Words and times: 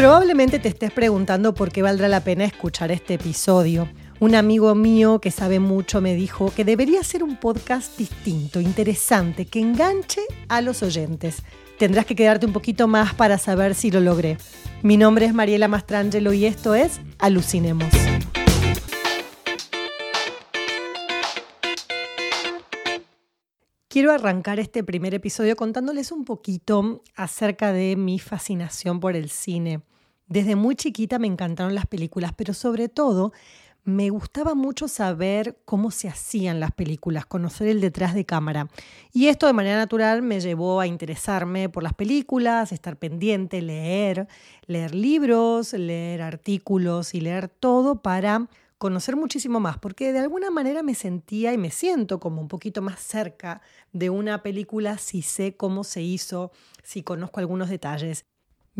Probablemente 0.00 0.58
te 0.58 0.68
estés 0.68 0.92
preguntando 0.92 1.52
por 1.52 1.70
qué 1.70 1.82
valdrá 1.82 2.08
la 2.08 2.24
pena 2.24 2.46
escuchar 2.46 2.90
este 2.90 3.12
episodio. 3.12 3.86
Un 4.18 4.34
amigo 4.34 4.74
mío 4.74 5.20
que 5.20 5.30
sabe 5.30 5.60
mucho 5.60 6.00
me 6.00 6.14
dijo 6.14 6.50
que 6.56 6.64
debería 6.64 7.04
ser 7.04 7.22
un 7.22 7.36
podcast 7.36 7.98
distinto, 7.98 8.62
interesante, 8.62 9.44
que 9.44 9.60
enganche 9.60 10.22
a 10.48 10.62
los 10.62 10.82
oyentes. 10.82 11.42
Tendrás 11.78 12.06
que 12.06 12.16
quedarte 12.16 12.46
un 12.46 12.54
poquito 12.54 12.88
más 12.88 13.12
para 13.12 13.36
saber 13.36 13.74
si 13.74 13.90
lo 13.90 14.00
logré. 14.00 14.38
Mi 14.80 14.96
nombre 14.96 15.26
es 15.26 15.34
Mariela 15.34 15.68
Mastrangelo 15.68 16.32
y 16.32 16.46
esto 16.46 16.74
es 16.74 16.98
Alucinemos. 17.18 17.92
Quiero 23.88 24.12
arrancar 24.12 24.60
este 24.60 24.82
primer 24.82 25.12
episodio 25.12 25.56
contándoles 25.56 26.10
un 26.10 26.24
poquito 26.24 27.02
acerca 27.16 27.72
de 27.74 27.96
mi 27.96 28.18
fascinación 28.18 28.98
por 28.98 29.14
el 29.14 29.28
cine. 29.28 29.82
Desde 30.30 30.54
muy 30.54 30.76
chiquita 30.76 31.18
me 31.18 31.26
encantaron 31.26 31.74
las 31.74 31.86
películas, 31.86 32.32
pero 32.36 32.54
sobre 32.54 32.88
todo 32.88 33.32
me 33.82 34.10
gustaba 34.10 34.54
mucho 34.54 34.86
saber 34.86 35.58
cómo 35.64 35.90
se 35.90 36.08
hacían 36.08 36.60
las 36.60 36.70
películas, 36.70 37.26
conocer 37.26 37.66
el 37.66 37.80
detrás 37.80 38.14
de 38.14 38.24
cámara. 38.24 38.68
Y 39.12 39.26
esto 39.26 39.48
de 39.48 39.54
manera 39.54 39.76
natural 39.76 40.22
me 40.22 40.38
llevó 40.38 40.78
a 40.78 40.86
interesarme 40.86 41.68
por 41.68 41.82
las 41.82 41.94
películas, 41.94 42.70
estar 42.70 42.96
pendiente, 42.96 43.60
leer, 43.60 44.28
leer 44.66 44.94
libros, 44.94 45.72
leer 45.72 46.22
artículos 46.22 47.12
y 47.12 47.22
leer 47.22 47.48
todo 47.48 48.00
para 48.00 48.46
conocer 48.78 49.16
muchísimo 49.16 49.58
más, 49.58 49.78
porque 49.78 50.12
de 50.12 50.20
alguna 50.20 50.52
manera 50.52 50.84
me 50.84 50.94
sentía 50.94 51.52
y 51.52 51.58
me 51.58 51.72
siento 51.72 52.20
como 52.20 52.40
un 52.40 52.46
poquito 52.46 52.82
más 52.82 53.00
cerca 53.00 53.62
de 53.92 54.10
una 54.10 54.44
película 54.44 54.96
si 54.96 55.22
sé 55.22 55.56
cómo 55.56 55.82
se 55.82 56.02
hizo, 56.02 56.52
si 56.84 57.02
conozco 57.02 57.40
algunos 57.40 57.68
detalles. 57.68 58.29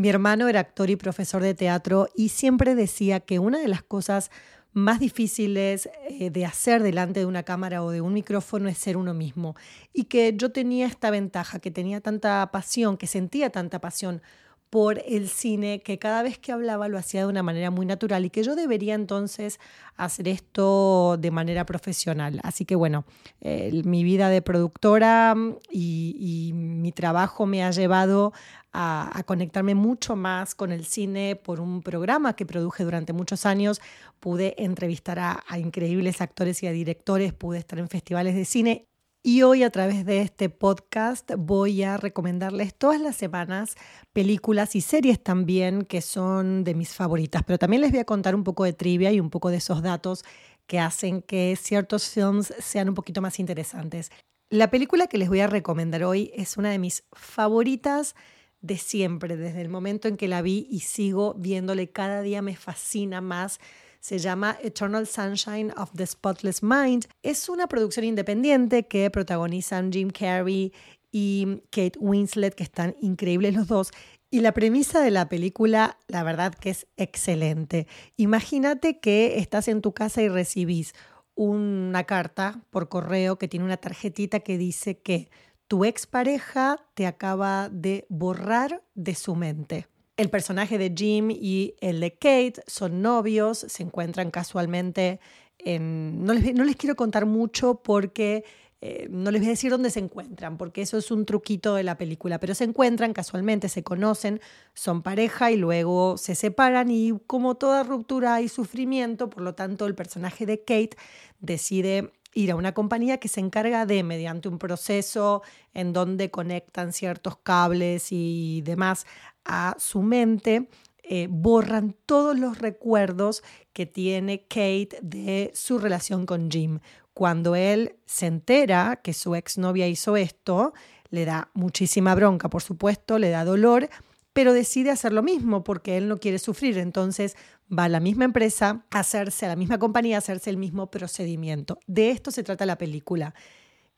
Mi 0.01 0.09
hermano 0.09 0.49
era 0.49 0.61
actor 0.61 0.89
y 0.89 0.97
profesor 0.97 1.43
de 1.43 1.53
teatro 1.53 2.09
y 2.17 2.31
siempre 2.31 2.75
decía 2.75 3.21
que 3.21 3.39
una 3.39 3.59
de 3.59 3.69
las 3.69 3.83
cosas 3.83 4.31
más 4.73 4.99
difíciles 4.99 5.91
eh, 6.09 6.31
de 6.31 6.47
hacer 6.47 6.83
delante 6.83 7.21
de 7.21 7.27
una 7.27 7.43
cámara 7.43 7.83
o 7.85 7.91
de 7.91 8.01
un 8.01 8.15
micrófono 8.15 8.71
es 8.71 8.79
ser 8.79 8.97
uno 8.97 9.13
mismo. 9.13 9.57
Y 9.93 10.05
que 10.05 10.33
yo 10.35 10.53
tenía 10.53 10.87
esta 10.87 11.11
ventaja, 11.11 11.59
que 11.59 11.71
tenía 11.71 12.01
tanta 12.01 12.49
pasión, 12.51 12.97
que 12.97 13.07
sentía 13.07 13.51
tanta 13.51 13.79
pasión 13.79 14.23
por 14.71 15.03
el 15.05 15.29
cine, 15.29 15.83
que 15.83 15.99
cada 15.99 16.23
vez 16.23 16.39
que 16.39 16.53
hablaba 16.53 16.87
lo 16.87 16.97
hacía 16.97 17.23
de 17.23 17.27
una 17.27 17.43
manera 17.43 17.73
muy 17.73 17.85
natural 17.85 18.25
y 18.25 18.31
que 18.31 18.45
yo 18.45 18.55
debería 18.55 18.95
entonces 18.95 19.59
hacer 19.97 20.29
esto 20.29 21.17
de 21.19 21.33
manera 21.33 21.67
profesional. 21.67 22.39
Así 22.45 22.65
que 22.65 22.77
bueno, 22.77 23.05
mi 23.43 24.05
vida 24.05 24.29
de 24.29 24.43
productora 24.43 25.35
mm, 25.35 25.57
y, 25.73 26.53
mi 26.55 26.93
trabajo 26.93 27.45
me 27.47 27.63
ha 27.63 27.71
llevado 27.73 28.33
a, 28.73 29.23
conectarme 29.27 29.75
mucho 29.75 30.17
más 30.17 30.55
con 30.55 30.73
el 30.73 30.85
cine 30.85 31.37
por 31.37 31.61
un 31.61 31.83
programa 31.83 32.35
que 32.35 32.47
produje 32.47 32.85
durante 32.85 33.13
muchos 33.13 33.47
años. 33.47 33.81
Pude 34.21 34.55
entrevistar 34.63 35.19
a 35.19 35.59
increíbles 35.59 36.21
actores 36.21 36.63
y 36.63 36.67
a 36.67 36.73
directores, 36.73 37.33
pude 37.33 37.59
estar 37.59 37.79
en 37.79 37.89
festivales 37.89 38.35
de 38.35 38.45
cine 38.45 38.87
y 39.23 39.43
hoy 39.43 39.65
a 39.65 39.71
través 39.71 40.07
de 40.07 40.23
este 40.23 40.49
podcast 40.49 41.31
voy 41.37 41.83
a 41.83 41.99
recomendarles 41.99 42.75
todas 42.75 42.99
las 43.03 43.17
semanas 43.17 43.75
películas 44.15 44.75
y 44.75 44.81
series 44.81 45.23
también 45.23 45.83
que 45.83 46.01
son 46.01 46.65
de 46.65 46.75
mis 46.75 46.95
favoritas, 46.95 47.43
pero 47.47 47.59
también 47.59 47.83
les 47.83 47.91
voy 47.91 48.01
a 48.01 48.07
contar 48.07 48.35
un 48.35 48.45
poco 48.45 48.65
de 48.65 48.73
trivia 48.73 49.13
y 49.13 49.21
un 49.21 49.29
poco 49.29 49.51
de 49.51 49.59
esos 49.59 49.83
datos 49.83 50.25
que 50.67 50.79
hacen 50.81 51.21
que 51.21 51.55
ciertos 51.61 52.09
films 52.09 52.55
sean 52.61 52.89
un 52.89 52.95
poquito 52.95 53.21
más 53.21 53.39
interesantes. 53.39 54.11
La 54.49 54.71
película 54.71 55.07
que 55.07 55.19
les 55.19 55.29
voy 55.29 55.41
a 55.41 55.47
recomendar 55.47 56.03
hoy 56.03 56.31
es 56.35 56.57
una 56.57 56.71
de 56.71 56.79
mis 56.79 57.05
favoritas 57.13 58.15
de 58.61 58.77
siempre, 58.77 59.37
desde 59.37 59.61
el 59.61 59.69
momento 59.69 60.09
en 60.09 60.17
que 60.17 60.29
la 60.29 60.43
vi 60.43 60.67
y 60.71 60.81
sigo 60.81 61.35
viéndole 61.35 61.91
cada 61.91 62.23
día 62.23 62.43
me 62.43 62.57
fascina 62.57 63.21
más 63.21 63.61
se 64.01 64.19
llama 64.19 64.59
Eternal 64.63 65.07
Sunshine 65.07 65.73
of 65.77 65.91
the 65.95 66.07
Spotless 66.07 66.63
Mind. 66.63 67.07
Es 67.23 67.49
una 67.49 67.67
producción 67.67 68.07
independiente 68.07 68.87
que 68.87 69.11
protagonizan 69.11 69.93
Jim 69.93 70.09
Carrey 70.11 70.73
y 71.13 71.61
Kate 71.71 71.99
Winslet, 71.99 72.55
que 72.55 72.63
están 72.63 72.97
increíbles 73.01 73.55
los 73.55 73.69
dos. 73.69 73.91
Y 74.31 74.41
la 74.41 74.53
premisa 74.53 75.01
de 75.01 75.11
la 75.11 75.29
película, 75.29 75.99
la 76.09 76.23
verdad 76.23 76.55
que 76.55 76.71
es 76.71 76.87
excelente. 76.97 77.87
Imagínate 78.17 79.01
que 79.01 79.39
estás 79.39 79.69
en 79.69 79.83
tu 79.83 79.93
casa 79.93 80.23
y 80.23 80.29
recibís 80.29 80.95
una 81.35 82.05
carta 82.05 82.63
por 82.71 82.89
correo 82.89 83.39
que 83.39 83.49
tiene 83.49 83.67
una 83.67 83.77
tarjetita 83.77 84.41
que 84.41 84.57
dice 84.57 84.99
que 84.99 85.31
tu 85.71 85.85
expareja 85.85 86.85
te 86.95 87.07
acaba 87.07 87.69
de 87.69 88.05
borrar 88.09 88.83
de 88.97 89.15
su 89.15 89.37
mente. 89.37 89.87
El 90.17 90.29
personaje 90.29 90.79
de 90.79 90.93
Jim 90.93 91.31
y 91.31 91.77
el 91.81 92.01
de 92.01 92.15
Kate 92.15 92.55
son 92.67 93.03
novios, 93.03 93.67
se 93.69 93.85
encuentran 93.85 94.33
casualmente 94.33 95.21
en... 95.59 96.25
No 96.25 96.35
les, 96.35 96.75
quiero 96.75 96.97
contar 96.97 97.25
mucho 97.25 97.83
porque 97.85 98.43
eh, 98.81 99.07
no 99.13 99.31
les 99.31 99.43
voy 99.43 99.47
a 99.47 99.51
decir 99.51 99.71
dónde 99.71 99.91
se 99.91 100.01
encuentran, 100.01 100.59
porque 100.59 100.83
eso 100.83 100.99
es 100.99 101.13
un 101.13 101.25
truquito 101.25 101.77
de 101.77 101.85
la 101.85 101.97
película, 101.97 102.41
pero 102.41 102.57
se 102.57 102.65
encuentran 102.65 103.13
casualmente, 103.13 103.69
se 103.69 103.85
conocen, 103.85 104.41
son 104.75 105.03
pareja 105.03 105.53
y 105.53 105.57
luego 105.57 106.17
se 106.17 106.35
separan 106.35 106.91
y 106.91 107.13
como 107.29 107.55
toda 107.55 107.85
ruptura 107.85 108.35
hay 108.35 108.49
sufrimiento, 108.49 109.31
por 109.31 109.45
lo 109.45 109.55
tanto 109.55 109.87
el 109.87 109.95
personaje 109.95 110.47
de 110.47 110.59
Kate 110.65 110.97
decide 111.39 112.11
ir 112.35 112.51
a 112.51 112.57
una 112.57 112.73
compañía 112.73 113.19
que 113.19 113.29
se 113.29 113.41
encarga 113.41 113.87
de, 113.87 114.03
mediante 114.03 114.49
un 114.49 114.59
proceso 114.59 115.43
en 115.75 115.93
donde 115.93 116.31
conectan 116.31 116.93
ciertos 116.93 117.37
cables 117.39 118.09
y 118.11 118.63
demás 118.63 119.07
a 119.45 119.75
su 119.79 120.03
mente, 120.03 120.69
eh, 121.03 121.27
borran 121.29 121.97
todos 122.07 122.39
los 122.39 122.59
recuerdos 122.59 123.43
que 123.73 123.87
tiene 123.87 124.43
Kate 124.43 124.99
de 125.03 125.51
su 125.55 125.79
relación 125.79 126.27
con 126.27 126.51
Jim. 126.51 126.81
Cuando 127.15 127.57
él 127.57 127.97
se 128.07 128.27
entera 128.27 129.01
que 129.03 129.13
su 129.13 129.35
exnovia 129.35 129.89
hizo 129.89 130.17
esto, 130.17 130.73
le 131.11 131.25
da 131.25 131.51
muchísima 131.55 132.15
bronca, 132.15 132.49
por 132.49 132.63
supuesto, 132.63 133.19
le 133.19 133.31
da 133.31 133.45
dolor, 133.45 133.89
pero 134.33 134.53
decide 134.53 134.91
hacer 134.91 135.13
lo 135.13 135.23
mismo 135.23 135.65
porque 135.65 135.97
él 135.97 136.09
no 136.09 136.19
quiere 136.19 136.39
sufrir. 136.39 136.79
Entonces 136.79 137.37
va 137.77 137.85
a 137.85 137.89
la 137.89 138.01
misma 138.01 138.25
empresa, 138.25 138.85
a 138.91 139.01
hacerse, 139.01 139.47
a 139.47 139.51
la 139.51 139.57
misma 139.57 139.79
compañía, 139.79 140.17
a 140.17 140.19
hacerse 140.19 140.51
el 140.51 140.57
mismo 140.57 140.91
procedimiento. 140.91 141.79
De 141.87 142.11
esto 142.11 142.31
se 142.31 142.43
trata 142.43 142.67
la 142.67 142.79
película. 142.79 143.35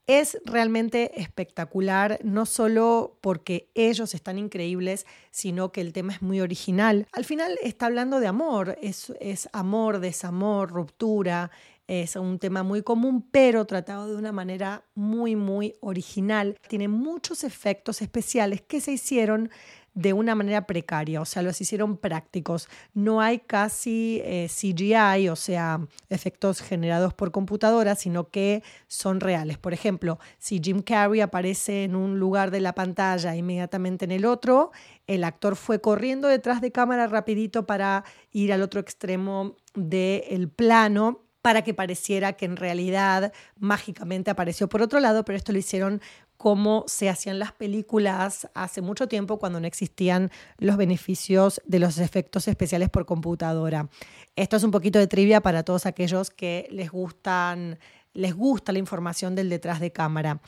Es 0.06 0.38
realmente 0.44 1.21
espectacular, 1.21 2.19
no 2.25 2.44
solo 2.44 3.19
porque 3.21 3.71
ellos 3.75 4.15
están 4.15 4.37
increíbles, 4.37 5.06
sino 5.31 5.71
que 5.71 5.81
el 5.81 5.93
tema 5.93 6.12
es 6.12 6.22
muy 6.22 6.41
original. 6.41 7.06
Al 7.12 7.25
final 7.25 7.56
está 7.62 7.87
hablando 7.87 8.19
de 8.19 8.27
amor, 8.27 8.77
es, 8.82 9.12
es 9.21 9.49
amor, 9.53 10.00
desamor, 10.00 10.71
ruptura, 10.71 11.53
es 11.87 12.16
un 12.16 12.38
tema 12.38 12.62
muy 12.62 12.82
común, 12.82 13.28
pero 13.31 13.65
tratado 13.66 14.09
de 14.09 14.16
una 14.16 14.32
manera 14.32 14.84
muy, 14.94 15.37
muy 15.37 15.75
original. 15.81 16.56
Tiene 16.69 16.88
muchos 16.88 17.44
efectos 17.44 18.03
especiales 18.03 18.62
que 18.62 18.81
se 18.81 18.93
hicieron 18.93 19.50
de 19.95 20.13
una 20.13 20.35
manera 20.35 20.67
precaria, 20.67 21.21
o 21.21 21.25
sea, 21.25 21.43
los 21.43 21.61
hicieron 21.61 21.97
prácticos. 21.97 22.69
No 22.95 23.21
hay 23.21 23.41
casi 23.41 24.21
eh, 24.25 24.49
CGI, 24.49 25.29
o 25.29 25.37
sea, 25.37 25.81
efectos 26.09 26.63
generados 26.63 27.13
por 27.15 27.31
computadora, 27.31 27.95
sino 27.95 28.31
que 28.31 28.63
son 28.87 29.21
reales. 29.21 29.59
Por 29.59 29.75
ejemplo, 29.75 30.19
si 30.39 30.61
Jim 30.63 30.83
Carrey 30.83 31.21
aparece 31.21 31.85
en 31.85 31.95
un 31.95 32.19
lugar 32.19 32.51
de 32.51 32.61
la 32.61 32.75
pantalla 32.75 33.37
inmediatamente 33.37 34.05
en 34.05 34.13
el 34.13 34.25
otro, 34.25 34.73
el 35.07 35.25
actor 35.25 35.57
fue 35.57 35.81
corriendo 35.81 36.29
detrás 36.29 36.61
de 36.61 36.73
cámara 36.73 37.07
rapidito 37.07 37.67
para 37.67 38.05
ir 38.31 38.53
al 38.53 38.63
otro 38.63 38.81
extremo 38.81 39.57
del 39.75 40.49
plano 40.49 41.21
para 41.43 41.63
que 41.63 41.75
pareciera 41.75 42.35
que 42.35 42.45
en 42.45 42.57
realidad 42.57 43.33
mágicamente 43.59 44.31
apareció 44.31 44.69
por 44.69 44.81
otro 44.81 45.00
lado, 45.00 45.25
pero 45.25 45.37
esto 45.37 45.53
lo 45.53 45.59
hicieron 45.59 46.00
como 46.43 46.83
se 46.89 47.09
hacían 47.09 47.39
las 47.39 47.53
películas 47.53 48.49
hace 48.53 48.83
mucho 48.83 49.06
tiempo 49.06 49.39
cuando 49.39 49.61
no 49.61 49.69
existían 49.69 50.33
los 50.59 50.77
beneficios 50.77 51.62
de 51.67 51.79
los 51.79 51.99
efectos 51.99 52.49
especiales 52.49 52.91
por 52.91 53.06
computadora. 53.06 53.89
Esto 54.35 54.56
es 54.56 54.65
un 54.65 54.73
poquito 54.73 54.99
de 54.99 55.06
trivia 55.06 55.41
para 55.41 55.62
todos 55.62 55.87
aquellos 55.87 56.31
que 56.31 56.67
les 56.73 56.91
gustan 56.91 57.79
les 58.12 58.35
gusta 58.35 58.73
la 58.73 58.81
información 58.81 59.37
del 59.37 59.50
detrás 59.50 59.79
de 59.79 59.93
cámara. 59.93 60.41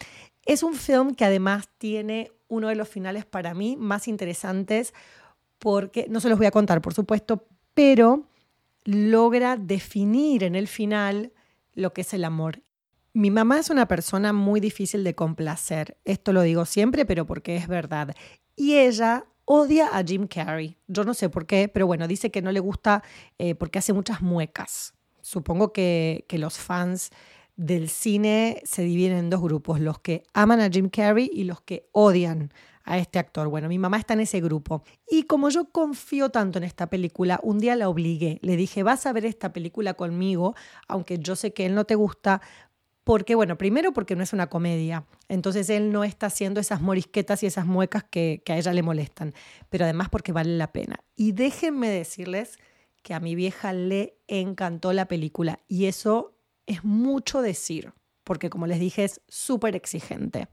Es 0.44 0.64
un 0.64 0.74
film 0.74 1.14
que 1.14 1.24
además 1.24 1.68
tiene 1.78 2.32
uno 2.48 2.66
de 2.66 2.74
los 2.74 2.88
finales 2.88 3.24
para 3.24 3.54
mí 3.54 3.76
más 3.78 4.08
interesantes 4.08 4.94
porque 5.60 6.08
no 6.10 6.18
se 6.18 6.28
los 6.28 6.38
voy 6.38 6.48
a 6.48 6.50
contar, 6.50 6.82
por 6.82 6.92
supuesto, 6.92 7.46
pero 7.72 8.26
logra 8.82 9.56
definir 9.56 10.42
en 10.42 10.56
el 10.56 10.66
final 10.66 11.32
lo 11.72 11.92
que 11.92 12.00
es 12.00 12.12
el 12.14 12.24
amor. 12.24 12.64
Mi 13.16 13.30
mamá 13.30 13.60
es 13.60 13.70
una 13.70 13.86
persona 13.86 14.32
muy 14.32 14.58
difícil 14.58 15.04
de 15.04 15.14
complacer. 15.14 15.96
Esto 16.04 16.32
lo 16.32 16.42
digo 16.42 16.64
siempre, 16.64 17.06
pero 17.06 17.26
porque 17.26 17.54
es 17.54 17.68
verdad. 17.68 18.12
Y 18.56 18.74
ella 18.74 19.26
odia 19.44 19.96
a 19.96 20.02
Jim 20.02 20.26
Carrey. 20.26 20.76
Yo 20.88 21.04
no 21.04 21.14
sé 21.14 21.28
por 21.28 21.46
qué, 21.46 21.68
pero 21.68 21.86
bueno, 21.86 22.08
dice 22.08 22.32
que 22.32 22.42
no 22.42 22.50
le 22.50 22.58
gusta 22.58 23.04
eh, 23.38 23.54
porque 23.54 23.78
hace 23.78 23.92
muchas 23.92 24.20
muecas. 24.20 24.94
Supongo 25.22 25.72
que, 25.72 26.24
que 26.28 26.38
los 26.38 26.58
fans 26.58 27.10
del 27.54 27.88
cine 27.88 28.60
se 28.64 28.82
dividen 28.82 29.16
en 29.16 29.30
dos 29.30 29.40
grupos, 29.40 29.78
los 29.78 30.00
que 30.00 30.24
aman 30.32 30.60
a 30.60 30.68
Jim 30.68 30.88
Carrey 30.88 31.30
y 31.32 31.44
los 31.44 31.60
que 31.60 31.88
odian 31.92 32.52
a 32.82 32.98
este 32.98 33.20
actor. 33.20 33.46
Bueno, 33.46 33.68
mi 33.68 33.78
mamá 33.78 33.96
está 33.96 34.14
en 34.14 34.20
ese 34.20 34.40
grupo. 34.40 34.82
Y 35.08 35.22
como 35.22 35.50
yo 35.50 35.70
confío 35.70 36.30
tanto 36.30 36.58
en 36.58 36.64
esta 36.64 36.90
película, 36.90 37.38
un 37.44 37.60
día 37.60 37.76
la 37.76 37.88
obligué. 37.88 38.40
Le 38.42 38.56
dije, 38.56 38.82
vas 38.82 39.06
a 39.06 39.12
ver 39.12 39.24
esta 39.24 39.52
película 39.52 39.94
conmigo, 39.94 40.56
aunque 40.88 41.18
yo 41.18 41.36
sé 41.36 41.52
que 41.52 41.64
él 41.66 41.76
no 41.76 41.84
te 41.84 41.94
gusta, 41.94 42.42
porque, 43.04 43.34
bueno, 43.34 43.56
primero 43.58 43.92
porque 43.92 44.16
no 44.16 44.22
es 44.22 44.32
una 44.32 44.48
comedia, 44.48 45.04
entonces 45.28 45.68
él 45.70 45.92
no 45.92 46.04
está 46.04 46.26
haciendo 46.26 46.60
esas 46.60 46.80
morisquetas 46.80 47.42
y 47.42 47.46
esas 47.46 47.66
muecas 47.66 48.04
que, 48.04 48.42
que, 48.44 48.52
a 48.54 48.58
ella 48.58 48.72
le 48.72 48.82
molestan, 48.82 49.34
pero 49.68 49.84
además 49.84 50.08
porque 50.08 50.32
vale 50.32 50.56
la 50.56 50.72
pena. 50.72 51.00
Y 51.14 51.32
déjenme 51.32 51.88
decirles 51.88 52.58
que 53.02 53.14
a 53.14 53.20
mi 53.20 53.34
vieja 53.34 53.72
le 53.74 54.16
encantó 54.26 54.92
la 54.94 55.06
película 55.06 55.60
y 55.68 55.84
eso 55.84 56.34
es 56.66 56.82
mucho 56.82 57.42
decir, 57.42 57.92
porque 58.24 58.48
como 58.48 58.66
les 58.66 58.80
dije 58.80 59.04
es 59.04 59.20
súper 59.28 59.76
exigente. 59.76 60.48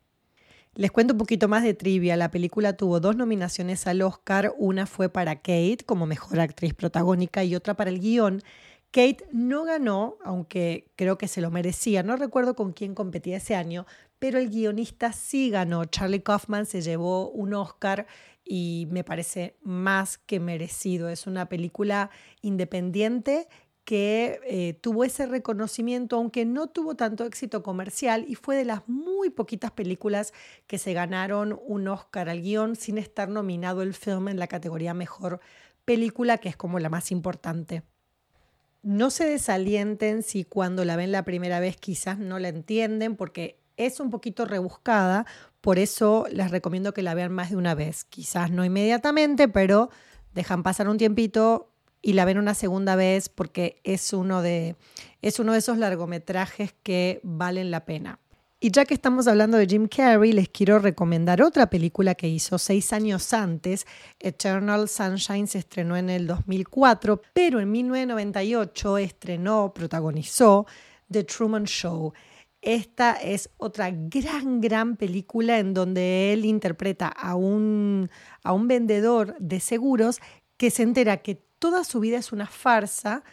Les 0.74 0.90
cuento 0.90 1.14
un 1.14 1.18
poquito 1.18 1.50
más 1.50 1.64
de 1.64 1.74
trivia. 1.74 2.16
La 2.16 2.32
película 2.32 2.78
tuvo 2.78 3.02
dos 3.02 3.18
nominaciones 3.18 3.88
al 3.88 4.02
Oscar. 4.02 4.54
Una 4.58 4.86
fue 4.86 5.10
para 5.10 5.36
Kate 5.36 5.80
como 5.86 6.06
mejor 6.06 6.40
actriz 6.40 6.74
protagónica 6.74 7.44
y 7.44 7.56
otra 7.56 7.74
para 7.74 7.90
el 7.90 8.00
guion. 8.00 8.42
Kate 8.92 9.26
no 9.32 9.64
ganó, 9.64 10.18
aunque 10.24 10.92
creo 10.98 11.18
que 11.18 11.30
se 11.30 11.42
lo 11.42 11.50
merecía. 11.50 12.04
No 12.04 12.18
recuerdo 12.18 12.56
con 12.56 12.74
quién 12.74 12.94
competía 12.94 13.38
ese 13.38 13.56
año, 13.56 13.86
pero 14.20 14.38
el 14.38 14.50
guionista 14.50 15.14
sí 15.14 15.50
ganó. 15.50 15.86
Charlie 15.86 16.22
Kaufman 16.22 16.66
se 16.66 16.82
llevó 16.82 17.30
un 17.30 17.54
Oscar 17.54 18.06
y 18.44 18.88
me 18.92 19.06
parece 19.06 19.56
más 19.62 20.18
que 20.18 20.42
merecido. 20.42 21.08
Es 21.08 21.26
una 21.26 21.48
película 21.48 22.10
independiente 22.42 23.48
que 23.86 24.40
eh, 24.46 24.74
tuvo 24.74 25.06
ese 25.06 25.26
reconocimiento, 25.26 26.18
aunque 26.18 26.46
no 26.46 26.68
tuvo 26.68 26.96
tanto 26.96 27.26
éxito 27.26 27.64
comercial, 27.64 28.26
y 28.28 28.36
fue 28.36 28.56
de 28.56 28.66
las 28.66 28.88
muy 28.88 29.30
poquitas 29.30 29.72
películas 29.72 30.34
que 30.68 30.78
se 30.78 30.94
ganaron 30.94 31.60
un 31.66 31.88
Oscar 31.88 32.30
al 32.30 32.42
guion 32.42 32.76
sin 32.76 32.98
estar 32.98 33.30
nominado 33.30 33.82
el 33.82 33.94
film 33.94 34.28
en 34.28 34.38
la 34.38 34.48
categoría 34.48 34.94
Mejor 34.94 35.40
Película, 35.86 36.38
que 36.38 36.50
es 36.50 36.58
como 36.58 36.78
la 36.80 36.90
más 36.90 37.12
importante. 37.12 37.84
No 38.84 39.12
se 39.12 39.26
desalienten 39.26 40.24
si 40.24 40.44
cuando 40.44 40.86
la 40.86 40.96
ven 40.96 41.12
la 41.12 41.24
primera 41.24 41.60
vez 41.60 41.78
quizás 41.78 42.18
no 42.18 42.40
la 42.40 42.48
entienden 42.48 43.16
porque 43.16 43.62
es 43.78 44.00
un 44.00 44.10
poquito 44.10 44.46
rebuscada, 44.46 45.26
por 45.62 45.78
eso 45.78 46.26
les 46.32 46.50
recomiendo 46.50 46.94
que 46.94 47.04
la 47.04 47.14
vean 47.14 47.32
más 47.32 47.52
de 47.52 47.58
una 47.58 47.76
vez. 47.76 48.04
Quizás 48.06 48.50
no 48.50 48.66
inmediatamente, 48.66 49.48
pero 49.48 49.90
dejan 50.34 50.64
pasar 50.64 50.90
un 50.90 50.98
tiempito 50.98 51.72
y 52.02 52.14
la 52.14 52.26
ven 52.26 52.40
una 52.40 52.56
segunda 52.56 52.96
vez 52.96 53.30
porque 53.30 53.80
es 53.84 54.14
uno 54.14 54.42
de, 54.42 54.76
es 55.22 55.40
uno 55.40 55.54
de 55.54 55.60
esos 55.60 55.78
largometrajes 55.78 56.74
que 56.82 57.20
valen 57.24 57.70
la 57.70 57.86
pena. 57.86 58.21
Y 58.64 58.70
ya 58.70 58.86
que 58.86 58.94
estamos 58.94 59.28
hablando 59.28 59.58
de 59.58 59.66
Jim 59.66 59.88
Carrey, 59.88 60.32
les 60.34 60.48
quiero 60.48 60.78
recomendar 60.78 61.42
otra 61.42 61.68
película 61.68 62.14
que 62.14 62.28
hizo 62.28 62.60
seis 62.60 62.94
años 62.94 63.34
antes. 63.34 63.88
Eternal 64.20 64.88
Sunshine 64.88 65.48
se 65.48 65.58
estrenó 65.58 65.98
en 65.98 66.12
el 66.12 66.28
2004, 66.28 67.24
pero 67.34 67.60
en 67.60 67.72
1998 67.72 69.00
estrenó, 69.00 69.74
protagonizó 69.74 70.68
The 71.10 71.24
Truman 71.24 71.64
Show. 71.64 72.14
Esta 72.62 73.14
es 73.14 73.50
otra 73.58 73.90
gran, 73.90 74.62
gran 74.62 74.96
película 74.96 75.58
en 75.58 75.74
donde 75.74 76.32
él 76.32 76.46
interpreta 76.46 77.08
a 77.08 77.34
un, 77.34 78.12
a 78.44 78.54
un 78.54 78.68
vendedor 78.68 79.36
de 79.40 79.60
seguros 79.60 80.20
que 80.58 80.70
se 80.70 80.84
entera 80.84 81.18
que 81.18 81.34
toda 81.58 81.84
su 81.84 82.00
vida 82.00 82.20
es 82.20 82.32
una 82.32 82.46
farsa 82.46 83.24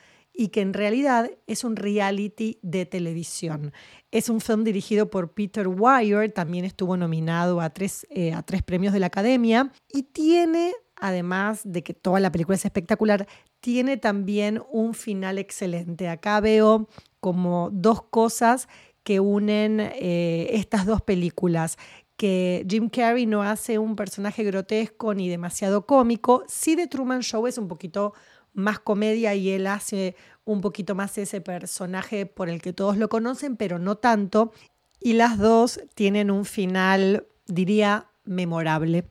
y 0.41 0.49
que 0.49 0.61
en 0.61 0.73
realidad 0.73 1.33
es 1.49 1.65
un 1.65 1.75
reality 1.75 2.61
de 2.63 2.87
televisión. 2.87 3.73
Es 4.13 4.29
un 4.29 4.41
film 4.41 4.63
dirigido 4.63 5.11
por 5.11 5.33
Peter 5.33 5.67
Weir, 5.67 6.33
también 6.33 6.65
estuvo 6.65 6.97
nominado 6.97 7.61
a 7.61 7.71
tres, 7.71 8.07
eh, 8.09 8.33
a 8.33 8.43
tres 8.43 8.63
premios 8.63 8.93
de 8.93 9.01
la 9.01 9.07
Academia 9.07 9.73
y 9.93 10.05
tiene, 10.05 10.75
además 10.95 11.63
de 11.65 11.83
que 11.83 11.93
toda 11.93 12.21
la 12.21 12.31
película 12.31 12.55
es 12.55 12.65
espectacular, 12.65 13.27
tiene 13.59 13.97
también 13.97 14.63
un 14.71 14.95
final 14.95 15.39
excelente. 15.39 16.09
Acá 16.09 16.39
veo 16.39 16.89
como 17.19 17.71
dos 17.73 18.03
cosas 18.03 18.69
que 19.03 19.19
unen 19.19 19.81
eh, 19.81 20.51
estas 20.53 20.87
dos 20.87 21.03
películas 21.03 21.79
que 22.17 22.65
Jim 22.69 22.89
Carrey 22.91 23.27
no 23.27 23.43
hace 23.43 23.79
un 23.79 23.97
personaje 23.97 24.45
grotesco 24.45 25.15
ni 25.15 25.29
demasiado 25.29 25.85
cómico, 25.85 26.45
sí 26.47 26.77
de 26.77 26.87
Truman 26.87 27.23
Show 27.23 27.47
es 27.49 27.59
un 27.59 27.67
poquito 27.67 28.13
más 28.53 28.79
comedia 28.79 29.35
y 29.35 29.51
él 29.51 29.67
hace 29.67 30.17
un 30.45 30.61
poquito 30.61 30.95
más 30.95 31.19
ese 31.19 31.41
personaje 31.41 32.27
por 32.27 32.49
el 32.49 32.63
que 32.63 32.73
todos 32.73 32.97
lo 32.97 33.09
conocen, 33.09 33.57
pero 33.57 33.79
no 33.79 33.97
tanto. 33.97 34.53
Y 35.01 35.13
las 35.13 35.39
dos 35.39 35.81
tienen 35.95 36.31
un 36.31 36.45
final, 36.45 37.27
diría, 37.47 38.09
memorable. 38.25 39.05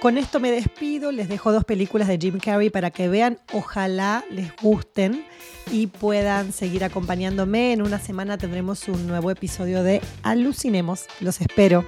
Con 0.00 0.18
esto 0.18 0.40
me 0.40 0.50
despido, 0.50 1.10
les 1.10 1.28
dejo 1.28 1.52
dos 1.52 1.64
películas 1.64 2.06
de 2.06 2.18
Jim 2.18 2.38
Carrey 2.38 2.70
para 2.70 2.90
que 2.90 3.08
vean, 3.08 3.38
ojalá 3.52 4.24
les 4.30 4.54
gusten 4.56 5.24
y 5.72 5.86
puedan 5.86 6.52
seguir 6.52 6.84
acompañándome. 6.84 7.72
En 7.72 7.82
una 7.82 7.98
semana 7.98 8.38
tendremos 8.38 8.88
un 8.88 9.06
nuevo 9.06 9.30
episodio 9.30 9.82
de 9.82 10.02
Alucinemos, 10.22 11.06
los 11.20 11.40
espero. 11.40 11.84